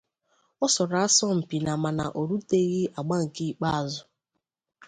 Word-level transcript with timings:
Ọ 0.63 0.67
sọrọ 0.73 0.97
asọmpi 1.07 1.57
na 1.65 1.73
mana 1.83 2.05
ọ 2.19 2.21
ruteghị 2.29 2.81
agba 2.99 3.15
nke 3.23 3.43
ikpeazụ. 3.51 4.01